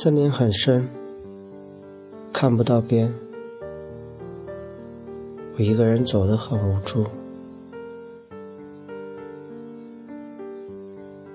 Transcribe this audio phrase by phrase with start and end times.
[0.00, 0.88] 森林很深，
[2.32, 3.12] 看不到边。
[5.56, 7.04] 我一个人走得很无助。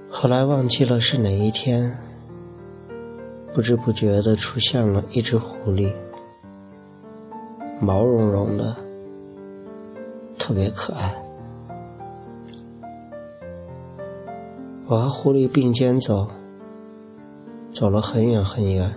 [0.10, 1.94] 后来忘记了是哪一天，
[3.54, 5.92] 不知不觉的出现了一只狐狸，
[7.82, 8.74] 毛茸茸的，
[10.40, 11.14] 特别可爱。
[14.86, 16.30] 我和狐狸并肩走，
[17.84, 18.90] 走了很远很远，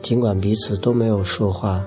[0.00, 1.84] 尽管彼此都没有说话，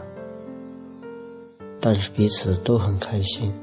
[1.80, 3.54] 但是彼此都很开心。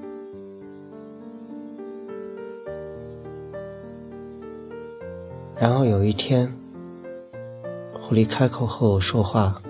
[5.55, 6.51] 然后有一天，
[8.01, 9.61] 狐狸开口和我说话，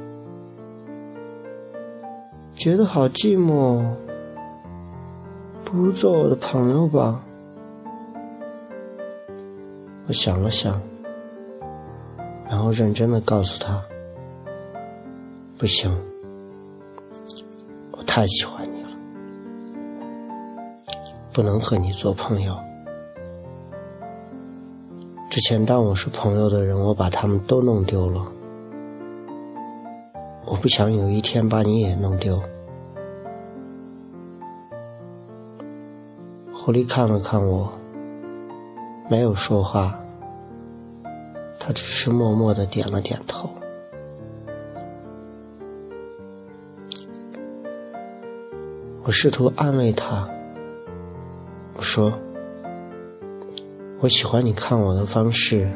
[2.54, 3.82] 觉得好寂寞，
[5.65, 7.21] 不如做我的朋友吧。
[10.06, 10.80] 我想了想，
[12.51, 13.80] 然后认真的告诉他
[15.56, 15.88] ：“不行，
[17.93, 18.88] 我太喜欢你了，
[21.32, 22.59] 不能和你做朋友。”
[25.30, 28.21] 之前当我是朋友的人，我把他们都弄丢了。
[30.45, 32.43] 我不想有一天把你也弄丢。
[36.52, 37.71] 狐狸看了看我，
[39.09, 39.96] 没有说话，
[41.60, 43.48] 他只是默默的点了点头。
[49.04, 50.28] 我试图安慰他，
[51.76, 52.12] 我说。
[54.02, 55.70] 我喜欢你看我的方式，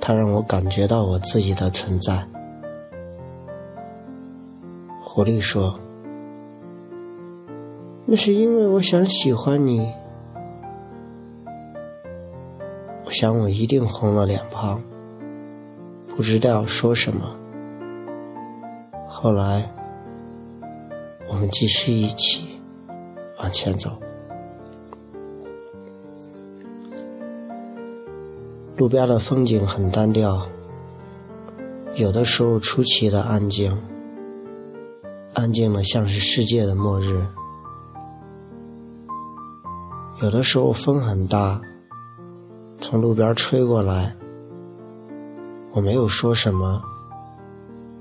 [0.00, 2.26] 它让我感觉到我自己的存在。
[5.02, 5.78] 狐狸说
[8.06, 9.92] ：“那是因为我想喜欢你。”
[13.20, 14.80] 想我一定红了脸庞，
[16.08, 17.36] 不知道说什么。
[19.06, 19.70] 后来，
[21.28, 22.58] 我们继续一起
[23.38, 23.90] 往前走。
[28.78, 30.46] 路边的风景很单调，
[31.96, 33.70] 有的时候出奇的安静，
[35.34, 37.20] 安静的像是世界的末日；
[40.22, 41.60] 有的时候风很大，
[42.90, 44.12] 从路边吹过来。
[45.70, 46.82] 我没有说什么，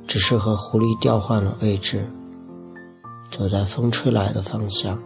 [0.07, 2.03] 只是和狐狸调换了位置，
[3.29, 4.99] 走在风吹来的方向。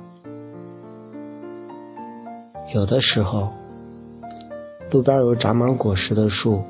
[2.74, 3.52] 有的时候。
[4.90, 6.62] 路边有长满果实的树，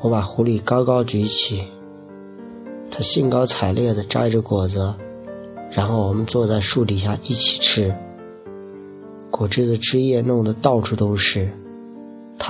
[0.00, 1.64] 我把狐狸高高举起，
[2.88, 4.94] 它兴高采烈地摘着果子，
[5.72, 7.92] 然后我们坐在树底下一起吃。
[9.28, 11.50] 果汁的汁液弄得到处都是，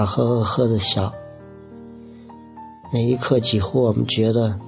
[0.01, 1.13] 他呵呵呵的笑。
[2.91, 4.59] 那一刻，几乎我们觉得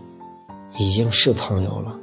[0.79, 1.99] 已经是朋友了。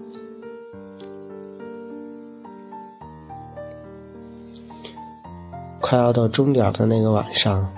[5.80, 7.72] 快要到终点的那个晚上。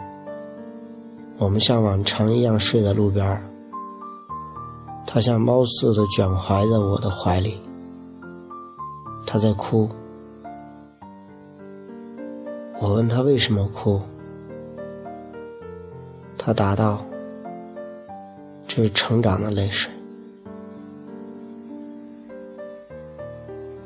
[1.37, 3.43] 我们像往常一样睡在路边
[5.05, 7.59] 他像猫似的卷怀在我的怀里，
[9.27, 9.89] 他在哭。
[12.79, 13.99] 我问他为什么哭，
[16.43, 17.05] 他答道
[18.67, 19.91] ：“这是成长的泪水。”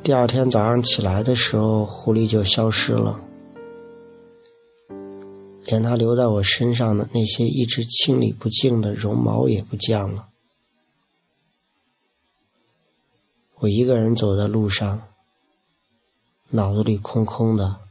[0.02, 3.20] 第二天早上起来的时候，狐狸就消失了。
[5.66, 10.30] 连它留在我身上的那些一直清理不净的绒毛也不见了。
[13.56, 15.02] 我一个人走在路上，
[16.52, 17.82] 脑子里空空的，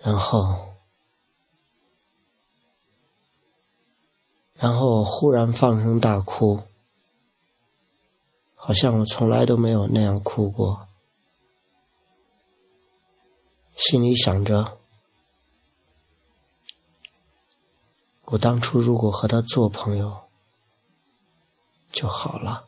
[0.00, 0.67] 然后，
[4.60, 6.64] 然后我忽然放声大哭，
[8.56, 10.88] 好像我从来都没有那样哭过，
[13.76, 14.78] 心里想着。
[18.24, 20.24] 我当初如果和他做朋友
[21.90, 22.67] 就好了。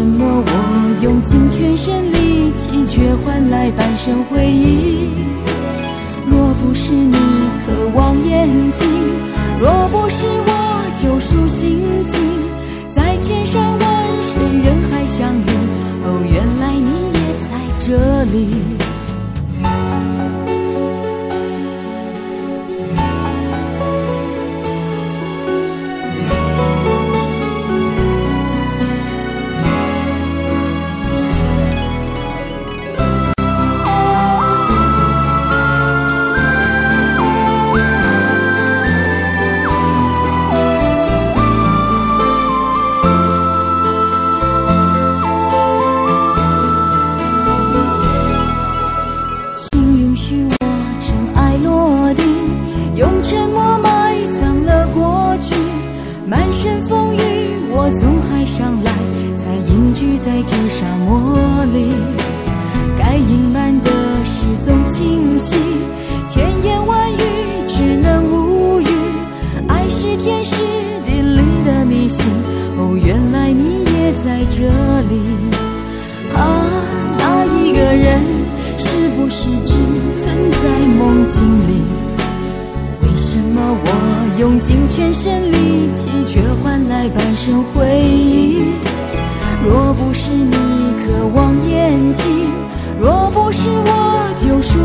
[0.00, 5.10] 什么我用尽全身力气，却换来半生回忆？
[6.26, 7.14] 若不是你
[7.66, 8.88] 渴望眼睛，
[9.60, 10.50] 若不是我
[10.98, 12.18] 救赎心情，
[12.94, 13.78] 在千山万
[14.22, 15.50] 水人海相遇。
[16.02, 17.20] 哦，原来你也
[17.50, 18.79] 在这里。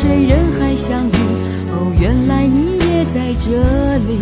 [0.00, 1.12] 水人海相遇。
[1.72, 3.50] 哦，原来你也在这
[4.08, 4.18] 里。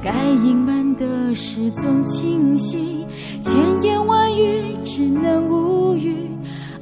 [0.00, 3.04] 该隐瞒的事总清晰，
[3.42, 6.30] 千言万语只能无语。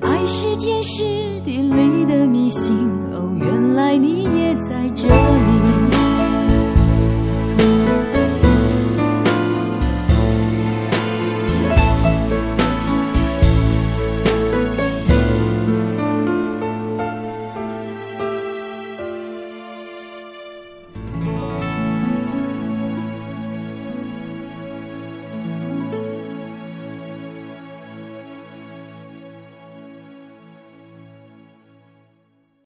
[0.03, 1.05] 爱是天时
[1.43, 2.77] 地利的迷信，
[3.15, 5.56] 哦，原来你也在这里。